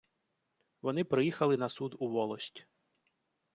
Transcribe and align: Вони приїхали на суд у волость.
Вони 0.81 1.03
приїхали 1.03 1.57
на 1.57 1.69
суд 1.69 1.95
у 1.99 2.07
волость. 2.09 2.67